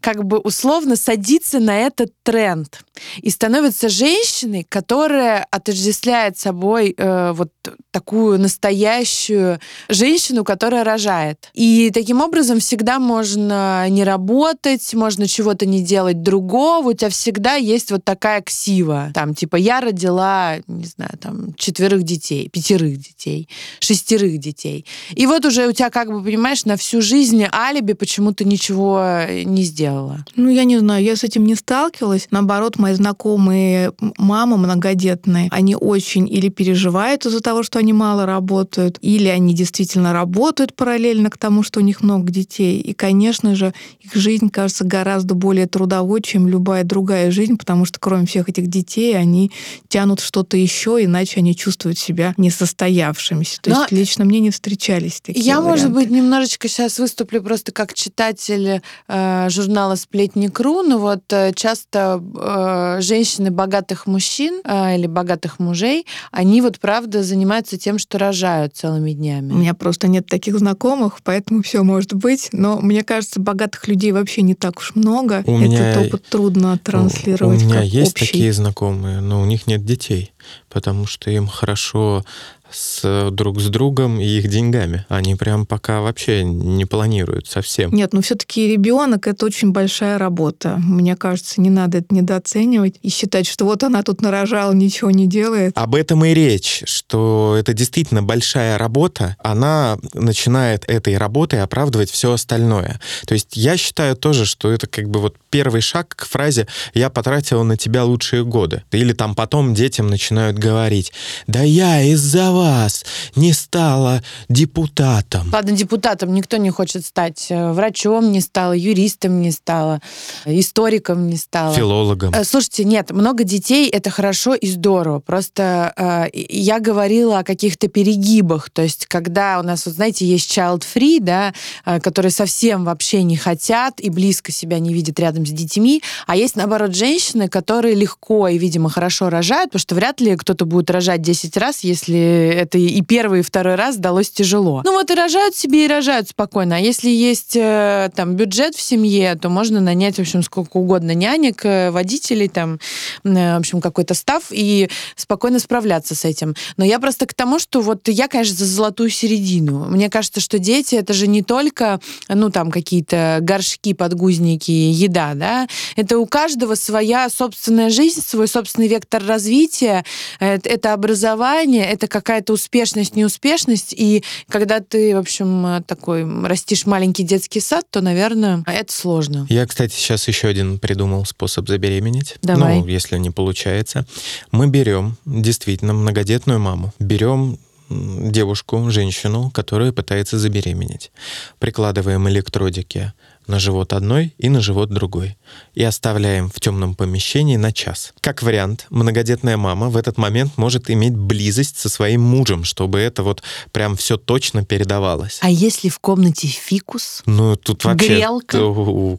[0.00, 2.84] как бы условно садится на этот тренд
[3.20, 7.50] и становится женщиной, которая отождествляет собой э, вот
[7.90, 11.50] такую настоящую женщину, которая рожает.
[11.54, 17.54] И таким образом всегда можно не работать, можно чего-то не делать другого, у тебя всегда
[17.54, 19.10] есть вот такая ксива.
[19.14, 23.48] Там, типа, я родила, не знаю, там, четверых детей, пятерых детей,
[23.80, 24.86] шестерых детей.
[25.14, 29.22] И вот уже у тебя, как бы, понимаешь, на всю жизнь алиби, почему ты ничего
[29.48, 30.24] не сделала.
[30.36, 32.28] Ну, я не знаю, я с этим не сталкивалась.
[32.30, 38.98] Наоборот, мои знакомые мамы многодетные, они очень или переживают из-за того, что они мало работают,
[39.00, 42.80] или они действительно работают параллельно к тому, что у них много детей.
[42.80, 47.98] И, конечно же, их жизнь кажется гораздо более трудовой, чем любая другая жизнь, потому что
[48.00, 49.50] кроме всех этих детей они
[49.88, 53.60] тянут что-то еще, иначе они чувствуют себя несостоявшимися.
[53.62, 56.00] То Но есть лично мне не встречались такие Я, может варианты.
[56.00, 63.00] быть, немножечко сейчас выступлю просто как читатель э, журнала «Сплетник.ру», но вот э, часто э,
[63.00, 69.12] женщины богатых мужчин э, или богатых мужей, они вот правда занимаются тем, что рожают целыми
[69.12, 69.52] днями.
[69.52, 72.48] У меня просто нет таких знакомых, поэтому все может быть.
[72.52, 75.42] Но мне кажется, богатых людей вообще не так уж много.
[75.46, 78.26] У меня- Этот опыт трудно транслировать У меня как есть общий.
[78.26, 80.32] такие знакомые, но у них нет детей,
[80.68, 82.24] потому что им хорошо
[82.70, 85.06] с, друг с другом и их деньгами.
[85.08, 87.92] Они прям пока вообще не планируют совсем.
[87.92, 90.76] Нет, но все-таки ребенок это очень большая работа.
[90.78, 95.26] Мне кажется, не надо это недооценивать и считать, что вот она тут нарожала, ничего не
[95.26, 95.72] делает.
[95.76, 102.32] Об этом и речь, что это действительно большая работа, она начинает этой работой оправдывать все
[102.32, 103.00] остальное.
[103.26, 107.10] То есть я считаю тоже, что это как бы вот первый шаг к фразе «я
[107.10, 108.82] потратила на тебя лучшие годы».
[108.92, 111.12] Или там потом детям начинают говорить
[111.46, 113.04] «да я из-за вас
[113.36, 115.48] не стала депутатом».
[115.52, 117.46] Ладно, депутатом никто не хочет стать.
[117.50, 120.00] э, Врачом не стала, юристом не стала,
[120.44, 121.74] историком не стала.
[121.74, 122.34] Филологом.
[122.34, 125.20] Э, Слушайте, нет, много детей это хорошо и здорово.
[125.20, 128.70] Просто э, я говорила о каких-то перегибах.
[128.70, 131.52] То есть, когда у нас, вот знаете, есть child free, да,
[131.84, 136.36] э, которые совсем вообще не хотят и близко себя не видят рядом с детьми, а
[136.36, 140.90] есть наоборот женщины, которые легко и, видимо, хорошо рожают, потому что вряд ли кто-то будет
[140.90, 144.82] рожать 10 раз, если это и первый, и второй раз далось тяжело.
[144.84, 146.76] Ну вот и рожают себе, и рожают спокойно.
[146.76, 151.14] А если есть э, там бюджет в семье, то можно нанять, в общем, сколько угодно
[151.14, 152.78] нянек, э, водителей, там,
[153.24, 156.54] э, в общем, какой-то став и спокойно справляться с этим.
[156.76, 159.86] Но я просто к тому, что вот я, конечно, за золотую середину.
[159.86, 165.68] Мне кажется, что дети это же не только, ну, там, какие-то горшки, подгузники, еда, да.
[165.96, 170.04] Это у каждого своя собственная жизнь, свой собственный вектор развития.
[170.38, 172.08] Это образование, это
[172.38, 173.92] какая-то успешность, неуспешность.
[173.92, 179.46] И когда ты, в общем, такой растишь маленький детский сад, то, наверное, это сложно.
[179.48, 182.36] Я, кстати, сейчас еще один придумал способ забеременеть.
[182.42, 182.78] Давай.
[182.78, 184.06] Ну, если не получается.
[184.52, 187.58] Мы берем действительно многодетную маму, берем
[187.90, 191.10] девушку, женщину, которая пытается забеременеть.
[191.58, 193.12] Прикладываем электродики
[193.48, 195.36] на живот одной и на живот другой.
[195.74, 198.12] И оставляем в темном помещении на час.
[198.20, 203.22] Как вариант, многодетная мама в этот момент может иметь близость со своим мужем, чтобы это
[203.22, 205.38] вот прям все точно передавалось.
[205.40, 207.22] А если в комнате фикус?
[207.26, 208.58] Ну, тут вообще Грелка.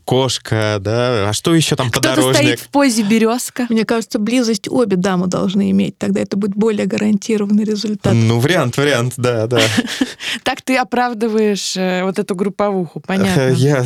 [0.06, 1.30] кошка, да.
[1.30, 2.36] А что еще там Кто-то подорожник?
[2.36, 3.66] стоит в позе березка.
[3.70, 5.98] Мне кажется, близость обе дамы должны иметь.
[5.98, 8.14] Тогда это будет более гарантированный результат.
[8.14, 9.62] Ну, вариант, вариант, да, да.
[10.44, 13.50] Так ты оправдываешь э, вот эту групповуху, понятно.
[13.50, 13.84] Я...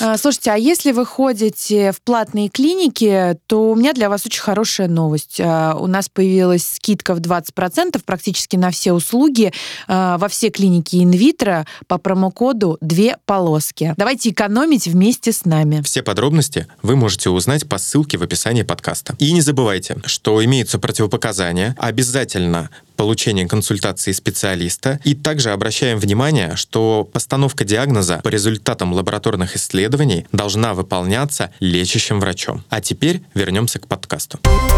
[0.00, 4.40] А, Слушайте, а если вы ходите в платные клиники, то у меня для вас очень
[4.40, 5.40] хорошая новость.
[5.40, 9.52] А, У нас появилась скидка в 20% практически на все услуги
[9.88, 13.94] а, во все клиники инвитро по промокоду «Две полоски».
[13.96, 15.82] Давайте экономить вместе с нами.
[15.82, 19.14] Все подробности вы можете узнать по ссылке в описании подкаста.
[19.18, 25.00] И не забывайте, что имеются противопоказания, обязательно получение консультации специалиста.
[25.04, 32.64] И также обращаем внимание, что постановка диагноза по результатам лабораторных исследований должна выполняться лечащим врачом.
[32.68, 34.38] А теперь вернемся к подкасту.
[34.42, 34.75] Так,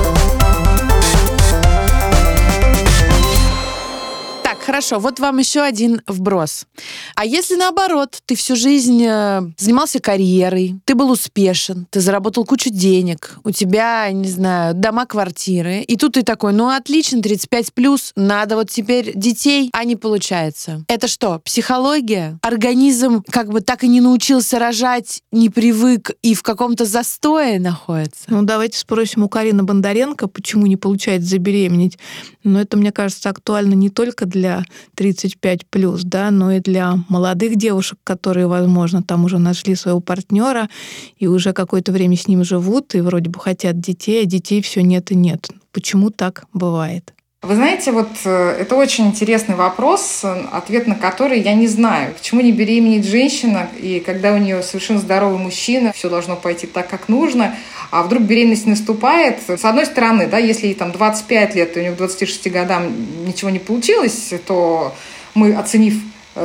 [4.69, 6.67] Хорошо, вот вам еще один вброс.
[7.15, 12.69] А если наоборот, ты всю жизнь э, занимался карьерой, ты был успешен, ты заработал кучу
[12.69, 18.13] денег, у тебя, не знаю, дома, квартиры, и тут ты такой, ну отлично, 35 плюс,
[18.15, 20.85] надо вот теперь детей, а не получается.
[20.87, 22.39] Это что, психология?
[22.43, 28.25] Организм как бы так и не научился рожать, не привык и в каком-то застое находится?
[28.27, 31.99] Ну, давайте спросим у Карины Бондаренко, почему не получается забеременеть.
[32.45, 34.58] Но это, мне кажется, актуально не только для
[34.95, 40.69] 35 плюс, да, но и для молодых девушек, которые, возможно, там уже нашли своего партнера
[41.17, 44.83] и уже какое-то время с ним живут и вроде бы хотят детей, а детей все
[44.83, 45.49] нет и нет.
[45.73, 47.15] Почему так бывает?
[47.43, 52.13] Вы знаете, вот э, это очень интересный вопрос, ответ на который я не знаю.
[52.15, 56.89] Почему не беременеет женщина, и когда у нее совершенно здоровый мужчина, все должно пойти так,
[56.89, 57.55] как нужно,
[57.93, 59.39] а вдруг беременность наступает?
[59.47, 62.93] С одной стороны, да, если ей там 25 лет, и у нее к 26 годам
[63.25, 64.93] ничего не получилось, то
[65.35, 65.95] мы, оценив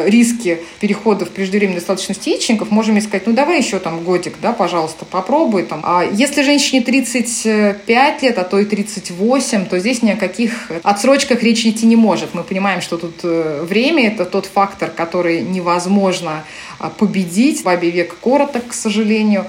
[0.05, 5.05] риски перехода в преждевременную достаточность яичников, можем искать, ну давай еще там годик, да, пожалуйста,
[5.05, 5.81] попробуй там.
[5.83, 11.43] А если женщине 35 лет, а то и 38, то здесь ни о каких отсрочках
[11.43, 12.33] речи идти не может.
[12.33, 16.43] Мы понимаем, что тут э, время– это тот фактор, который невозможно
[16.79, 17.63] а, победить.
[17.63, 19.45] Бабий век короток, к сожалению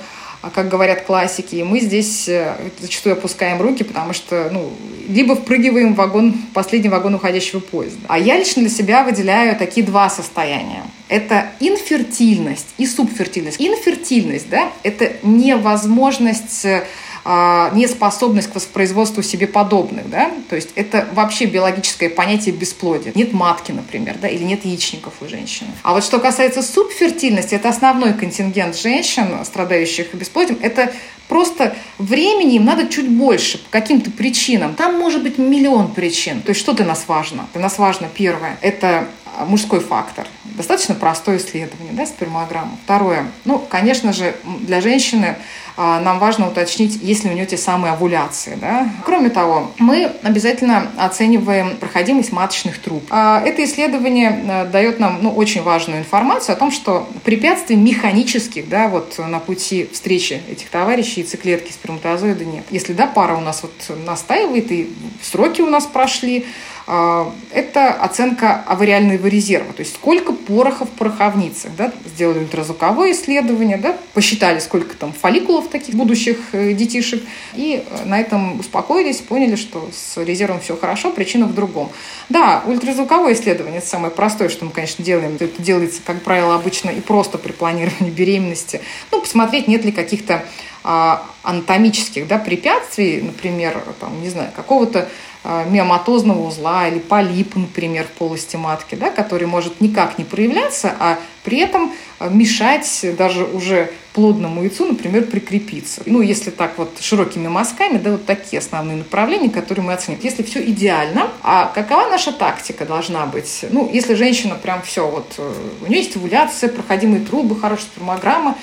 [0.51, 4.71] как говорят классики, мы здесь э, зачастую опускаем руки, потому что, ну,
[5.09, 8.01] либо впрыгиваем в вагон, последний вагон уходящего поезда.
[8.09, 10.83] А я лично для себя выделяю такие два состояния.
[11.09, 13.61] Это инфертильность и субфертильность.
[13.61, 16.87] Инфертильность, да, это невозможность э, а,
[17.25, 23.13] неспособность к воспроизводству себе подобных, да, то есть это вообще биологическое понятие бесплодия.
[23.15, 25.71] Нет матки, например, да, или нет яичников у женщины.
[25.83, 30.93] А вот что касается субфертильности, это основной контингент женщин, страдающих бесплодием, это
[31.29, 34.75] просто времени им надо чуть больше по каким-то причинам.
[34.75, 36.43] Там может быть миллион причин.
[36.43, 37.49] То есть что для нас важно?
[37.55, 39.09] Для нас важно, первое, это
[39.47, 40.27] мужской фактор.
[40.45, 42.79] Достаточно простое исследование, да, спермограмма.
[42.85, 45.37] Второе, ну, конечно же, для женщины а,
[45.77, 48.57] нам важно уточнить, есть ли у нее те самые овуляции.
[48.61, 48.89] Да?
[49.05, 53.03] Кроме того, мы обязательно оцениваем проходимость маточных труб.
[53.11, 58.69] А, это исследование э, дает нам ну, очень важную информацию о том, что препятствий механических
[58.69, 62.65] да, вот, на пути встречи этих товарищей яйцеклетки сперматозоида нет.
[62.71, 63.73] Если да, пара у нас вот
[64.05, 70.91] настаивает, и сроки у нас прошли, а, это оценка авариального резерва, то есть сколько порохов
[70.91, 71.71] в пороховницах.
[71.77, 71.93] Да?
[72.05, 73.97] Сделали ультразвуковое исследование, да?
[74.13, 77.23] посчитали, сколько там фолликулов таких будущих э, детишек,
[77.55, 81.91] и э, на этом успокоились, поняли, что с резервом все хорошо, причина в другом.
[82.29, 85.37] Да, ультразвуковое исследование– это самое простое, что мы, конечно, делаем.
[85.41, 88.83] Это делается, как правило, обычно и просто при планировании беременности.
[89.11, 90.45] Ну, посмотреть, нет ли каких-то а,
[90.85, 95.09] анатомических да, препятствий, например, там, не знаю, какого-то
[95.47, 100.95] а, миоматозного узла или полип, например, в полости матки, да, который может никак не проявляться,
[100.99, 106.03] а при этом а, мешать даже уже плодному яйцу, например, прикрепиться.
[106.07, 110.19] Ну, если так вот широкими мазками, да, вот такие основные направления, которые мы оценим.
[110.23, 113.67] Если все идеально, а какова наша тактика должна быть?
[113.71, 118.57] Ну, если женщина прям все, вот э, у нее есть овуляция, проходимые трубы, хорошая спермограмма,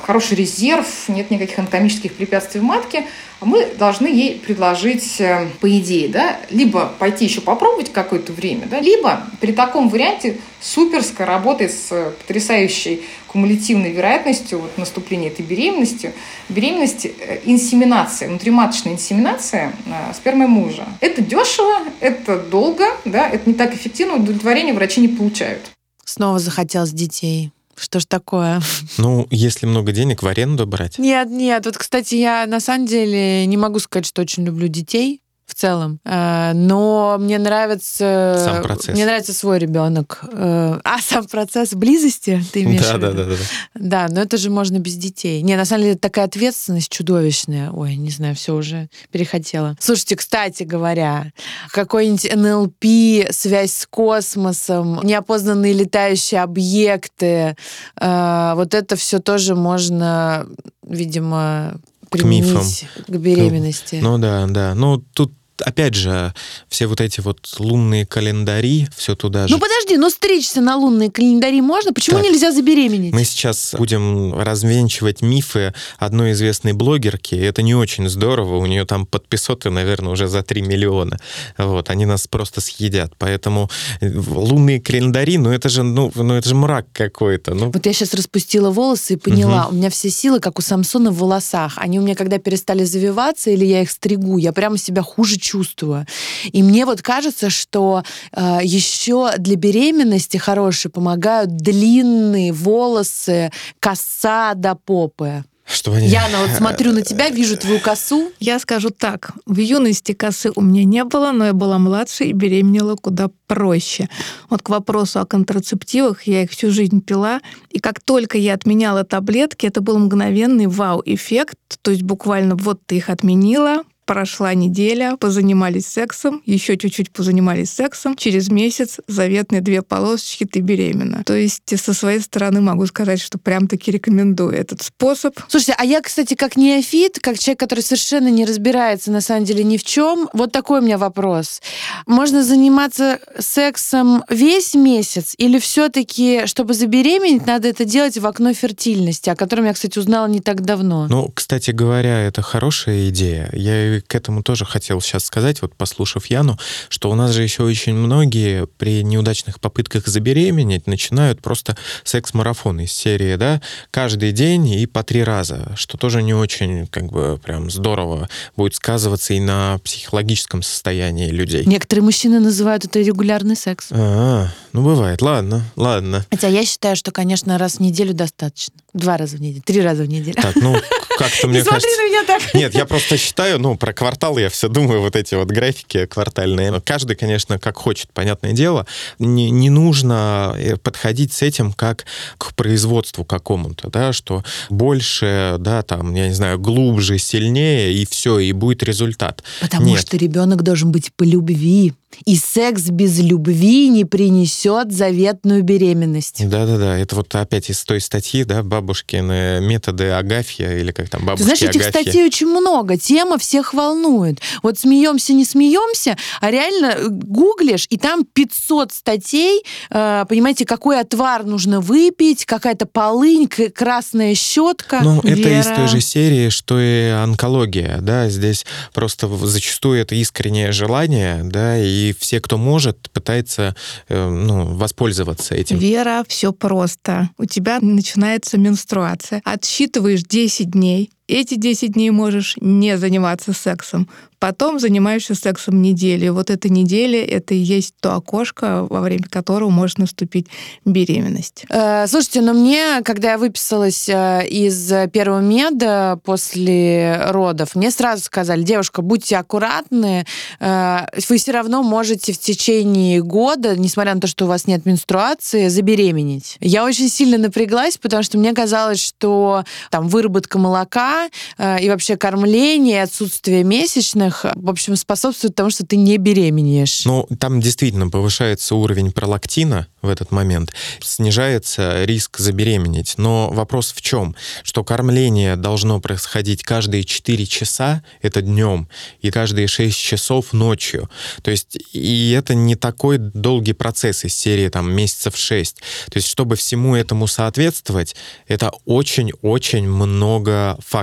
[0.00, 3.06] хороший резерв, нет никаких анатомических препятствий в матке,
[3.40, 8.80] мы должны ей предложить, э, по идее, да, либо пойти еще попробовать какое-то время, да,
[8.80, 16.12] либо при таком варианте суперская работает с потрясающей кумулятивной вероятностью вот, наступления этой беременности,
[16.48, 20.86] беременности э, инсеминация, внутриматочная инсеминация э, спермы мужа.
[21.00, 25.70] Это дешево, это долго, да, это не так эффективно, удовлетворение врачи не получают.
[26.04, 27.52] Снова захотелось детей.
[27.76, 28.60] Что ж такое?
[28.98, 30.98] Ну, если много денег, в аренду брать.
[30.98, 31.64] Нет, нет.
[31.66, 36.00] Вот, кстати, я на самом деле не могу сказать, что очень люблю детей в целом.
[36.04, 38.36] Э, но мне нравится...
[38.38, 38.94] Сам процесс.
[38.94, 40.20] Мне нравится свой ребенок.
[40.32, 43.12] Э, а сам процесс близости, ты имеешь да, в виду?
[43.12, 43.36] Да, да, да.
[43.74, 45.42] Да, но это же можно без детей.
[45.42, 47.70] Не, на самом деле, такая ответственность чудовищная.
[47.70, 49.76] Ой, не знаю, все уже перехотела.
[49.80, 51.32] Слушайте, кстати говоря,
[51.70, 57.56] какой-нибудь НЛП, связь с космосом, неопознанные летающие объекты,
[58.00, 60.46] э, вот это все тоже можно,
[60.86, 61.80] видимо,
[62.18, 62.64] к, мифам.
[63.06, 64.00] к беременности.
[64.02, 64.74] Ну, ну да, да.
[64.74, 65.32] Ну тут
[65.64, 66.34] опять же,
[66.68, 69.54] все вот эти вот лунные календари, все туда же.
[69.54, 71.92] Ну подожди, но стричься на лунные календари можно?
[71.92, 73.14] Почему так, нельзя забеременеть?
[73.14, 77.34] Мы сейчас будем развенчивать мифы одной известной блогерки.
[77.34, 78.56] Это не очень здорово.
[78.56, 81.18] У нее там подписоты, наверное, уже за 3 миллиона.
[81.58, 83.14] Вот, они нас просто съедят.
[83.18, 87.54] Поэтому э, лунные календари, ну это же, ну, ну это же мрак какой-то.
[87.54, 87.70] Ну.
[87.70, 89.74] Вот я сейчас распустила волосы и поняла, угу.
[89.74, 91.74] у меня все силы, как у Самсона в волосах.
[91.76, 95.51] Они у меня, когда перестали завиваться, или я их стригу, я прямо себя хуже чувствую
[95.52, 96.06] чувствую.
[96.52, 104.74] И мне вот кажется, что э, еще для беременности хорошие помогают длинные волосы, коса до
[104.74, 105.44] попы.
[105.64, 106.08] Что они...
[106.08, 108.30] Яна, вот смотрю на тебя, вижу твою косу.
[108.40, 109.32] Я скажу так.
[109.46, 114.08] В юности косы у меня не было, но я была младше и беременела куда проще.
[114.50, 117.40] Вот к вопросу о контрацептивах, я их всю жизнь пила,
[117.70, 122.96] и как только я отменяла таблетки, это был мгновенный вау-эффект, то есть буквально вот ты
[122.96, 128.14] их отменила, Прошла неделя, позанимались сексом, еще чуть-чуть позанимались сексом.
[128.14, 131.22] Через месяц заветные две полосочки, ты беременна.
[131.24, 135.34] То есть со своей стороны могу сказать, что прям таки рекомендую этот способ.
[135.48, 139.64] Слушайте, а я, кстати, как неофит, как человек, который совершенно не разбирается на самом деле
[139.64, 141.62] ни в чем, вот такой у меня вопрос.
[142.06, 149.30] Можно заниматься сексом весь месяц или все-таки, чтобы забеременеть, надо это делать в окно фертильности,
[149.30, 151.06] о котором я, кстати, узнала не так давно?
[151.08, 153.48] Ну, кстати говоря, это хорошая идея.
[153.54, 157.62] Я к этому тоже хотел сейчас сказать, вот послушав Яну, что у нас же еще
[157.62, 164.86] очень многие при неудачных попытках забеременеть начинают просто секс-марафон из серии, да, каждый день и
[164.86, 169.78] по три раза, что тоже не очень, как бы, прям здорово будет сказываться и на
[169.84, 171.64] психологическом состоянии людей.
[171.66, 173.88] Некоторые мужчины называют это регулярный секс.
[173.90, 176.26] А, ну бывает, ладно, ладно.
[176.30, 178.81] Хотя я считаю, что, конечно, раз в неделю достаточно.
[178.94, 180.34] Два раза в неделю, три раза в неделю.
[180.34, 180.76] Так, ну,
[181.18, 182.02] как-то мне Не смотри кажется...
[182.02, 182.54] на меня так.
[182.54, 186.78] Нет, я просто считаю, ну, про квартал я все думаю, вот эти вот графики квартальные.
[186.84, 188.86] Каждый, конечно, как хочет, понятное дело.
[189.18, 192.04] Не, не нужно э, подходить с этим как
[192.36, 198.38] к производству какому-то, да, что больше, да, там, я не знаю, глубже, сильнее, и все,
[198.38, 199.42] и будет результат.
[199.60, 200.00] Потому Нет.
[200.02, 201.94] что ребенок должен быть по любви.
[202.24, 206.48] И секс без любви не принесет заветную беременность.
[206.48, 211.26] Да-да-да, это вот опять из той статьи, да, бабушкины методы Агафья, или как там, Ты
[211.26, 212.02] бабушки знаешь, этих Агафьи.
[212.02, 214.40] статей очень много, тема всех волнует.
[214.62, 221.00] Вот смеемся, не смеемся, а реально э, гуглишь, и там 500 статей, э, понимаете, какой
[221.00, 225.00] отвар нужно выпить, какая-то полынь, красная щетка.
[225.02, 225.76] Ну, это из Вера.
[225.76, 232.01] той же серии, что и онкология, да, здесь просто зачастую это искреннее желание, да, и
[232.10, 233.76] все, кто может, пытается,
[234.08, 235.78] э, ну, воспользоваться этим.
[235.78, 237.30] Вера, все просто.
[237.38, 239.40] У тебя начинается менструация.
[239.44, 241.10] Отсчитываешь 10 дней.
[241.28, 244.08] Эти 10 дней можешь не заниматься сексом.
[244.40, 246.32] Потом занимаешься сексом неделю.
[246.34, 250.48] Вот эта неделя— это и есть то окошко, во время которого может наступить
[250.84, 251.64] беременность.
[251.70, 258.24] Э, Слушайте, но мне, когда я выписалась э, из первого меда после родов, мне сразу
[258.24, 260.26] сказали, девушка, будьте аккуратны,
[260.58, 260.98] э,
[261.28, 265.68] вы все равно можете в течение года, несмотря на то, что у вас нет менструации,
[265.68, 266.56] забеременеть.
[266.58, 271.11] Я очень сильно напряглась, потому что мне казалось, что там выработка молока
[271.58, 277.04] э, и вообще кормление, отсутствие месячных, в общем, способствует тому, что ты не беременеешь.
[277.04, 283.14] Ну, там действительно повышается уровень пролактина в этот момент, снижается риск забеременеть.
[283.16, 284.34] Но вопрос в чем?
[284.62, 288.88] Что кормление должно происходить каждые 4 часа, это днем,
[289.20, 291.08] и каждые 6 часов ночью.
[291.42, 295.76] То есть, и это не такой долгий процесс из серии там месяцев 6.
[295.76, 298.16] То есть, чтобы всему этому соответствовать,
[298.48, 301.01] это очень-очень много факторов.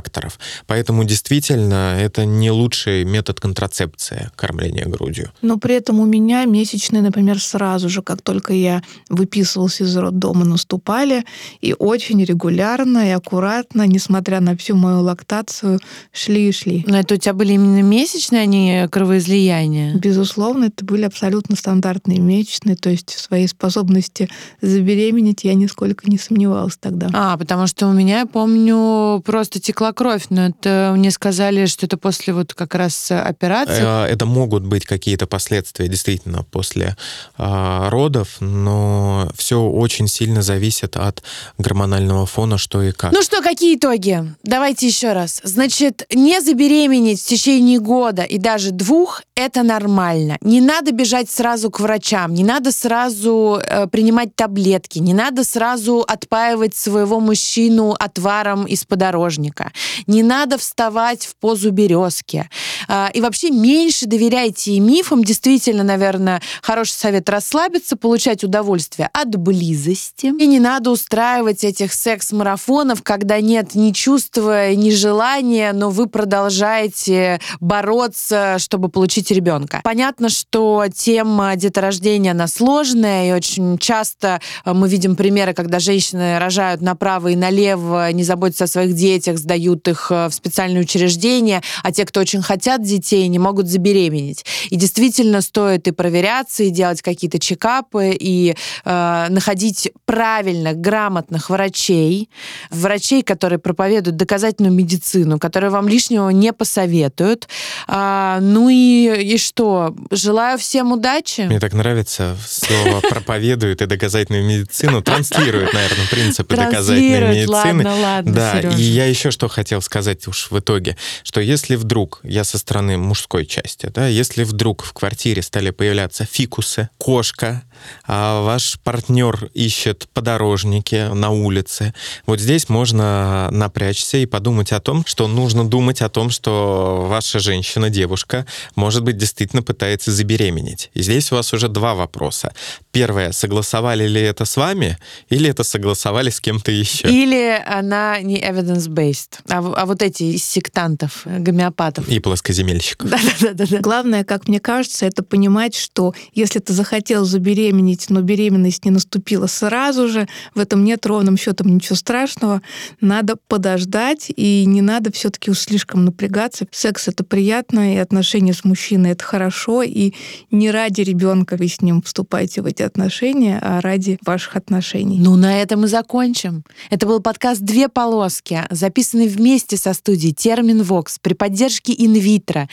[0.68, 5.32] Поэтому действительно это не лучший метод контрацепции кормления грудью.
[5.42, 10.46] Но при этом у меня месячные, например, сразу же, как только я выписывалась из роддома,
[10.46, 11.26] наступали,
[11.62, 15.80] и очень регулярно и аккуратно, несмотря на всю мою лактацию,
[16.12, 16.84] шли и шли.
[16.88, 19.96] Но это у тебя были именно месячные, а не кровоизлияния?
[19.96, 24.30] Безусловно, это были абсолютно стандартные месячные, то есть в своей способности
[24.62, 27.10] забеременеть я нисколько не сомневалась тогда.
[27.14, 31.86] А, потому что у меня, я помню, просто текла кровь, но это мне сказали, что
[31.86, 34.06] это после вот как раз операции.
[34.06, 36.96] Э, Это могут быть какие-то последствия действительно после
[37.38, 41.24] а, родов, но все очень сильно зависит от
[41.58, 43.12] гормонального фона, что и как.
[43.12, 44.24] Ну что, какие итоги?
[44.44, 45.42] Давайте еще раз.
[45.44, 50.38] Значит, не забеременеть в течение года и даже двух– это нормально.
[50.42, 56.04] Не надо бежать сразу к врачам, не надо сразу э, принимать таблетки, не надо сразу
[56.08, 59.72] отпаивать своего мужчину отваром из подорожника,
[60.08, 62.50] не надо вставать в позу березки.
[62.88, 65.24] А, И вообще меньше доверяйте и мифам.
[65.24, 70.28] Действительно, наверное, хороший совет расслабиться, получать удовольствие от близости.
[70.28, 77.40] И не надо устраивать этих секс-марафонов, когда нет ни чувства, ни желания, но вы продолжаете
[77.60, 79.82] бороться, чтобы получить ребенка.
[79.84, 86.40] Понятно, что тема деторождения, она сложная, и очень часто э, мы видим примеры, когда женщины
[86.40, 91.62] рожают направо и налево, не заботятся о своих детях, сдают сдают их в специальные учреждения,
[91.84, 94.46] а те, кто очень хотят детей, не могут забеременеть.
[94.70, 98.56] И действительно стоит и проверяться, и делать какие-то чекапы, и
[98.86, 102.30] э, находить правильных, грамотных врачей,
[102.70, 107.48] врачей, которые проповедуют доказательную медицину, которые вам лишнего не посоветуют.
[107.88, 109.96] А, ну и, и что?
[110.12, 111.42] Желаю всем удачи.
[111.42, 117.84] Мне так нравится слово проповедует и доказательную медицину, транслирует, наверное, принципы доказательной медицины.
[117.84, 122.22] Ладно, ладно, Да, и я еще что хотел сказать уж в итоге, что если вдруг,
[122.24, 127.64] я со стороны мужской части, да, если вдруг в квартире стали появляться фикусы, кошка,
[128.08, 131.94] а ваш партнер ищет подорожники на улице,
[132.26, 137.40] вот здесь можно напрячься и подумать о том, что нужно думать о том, что ваша
[137.40, 138.46] женщина, девушка,
[138.76, 140.90] может быть, действительно пытается забеременеть.
[140.94, 142.54] И здесь у вас уже два вопроса.
[142.92, 144.98] Первое, согласовали ли это с вами,
[145.30, 147.10] или это согласовали с кем-то еще?
[147.10, 152.08] Или она не evidence-based, а, а вот эти из сектантов, гомеопатов.
[152.08, 153.10] И плоскоземельщиков.
[153.42, 153.80] Да-да-да.
[153.80, 159.48] Главное, как мне кажется, это понимать, что если ты захотел забеременеть, но беременность не наступила
[159.48, 162.62] сразу же, в этом нет ровным счетом ничего страшного.
[163.02, 166.68] Надо подождать, и не надо все-таки уж слишком напрягаться.
[166.72, 170.14] Секс это приятно, и отношения с мужчиной это хорошо, и
[170.52, 175.20] не ради ребенка вы с ним вступаете в эти отношения, а ради ваших отношений.
[175.20, 176.64] Ну, на этом и закончим.
[176.90, 182.68] Это был подкаст «Две полоски», записанный вместе со студией «Термин Вокс» при поддержке «Инвитро».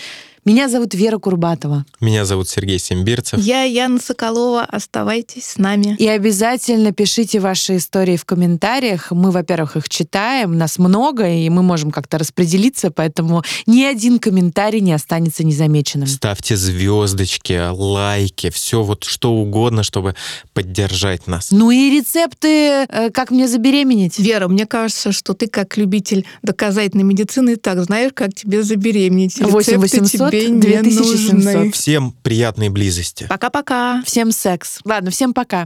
[0.47, 1.84] Меня зовут Вера Курбатова.
[2.01, 3.40] Меня зовут Сергей Симбирцев.
[3.40, 4.62] Я Яна Соколова.
[4.62, 5.97] Оставайтесь с нами.
[5.99, 9.11] И обязательно пишите ваши истории в комментариях.
[9.11, 14.78] Мы, во-первых, их читаем, нас много, и мы можем как-то распределиться, поэтому ни один комментарий
[14.78, 16.07] не останется незамеченным.
[16.07, 20.14] Ставьте звездочки, лайки, все вот что угодно, чтобы
[20.55, 21.51] поддержать нас.
[21.51, 24.20] Ну и рецепты, э, как мне забеременеть.
[24.20, 29.40] Вера, мне кажется, что ты как любитель доказательной медицины так знаешь, как тебе забеременеть.
[29.40, 31.32] 8 800 тебе не 2700.
[31.32, 31.72] нужны.
[31.72, 33.26] Всем приятной близости.
[33.28, 34.03] Пока-пока.
[34.05, 34.80] Всем секс.
[34.84, 35.64] Ладно, всем пока.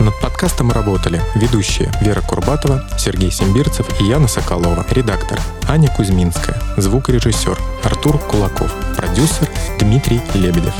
[0.00, 7.58] Над подкастом работали ведущие Вера Курбатова, Сергей Симбирцев и Яна Соколова, редактор Аня Кузьминская, звукорежиссер
[7.84, 9.46] Артур Кулаков, продюсер
[9.78, 10.74] Дмитрий Лебедев.